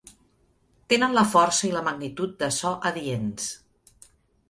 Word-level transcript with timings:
Tenen 0.93 1.13
la 1.17 1.25
força 1.35 1.69
i 1.69 1.71
la 1.77 1.85
magnitud 1.91 2.35
de 2.43 2.53
so 2.59 2.75
adients. 2.95 3.51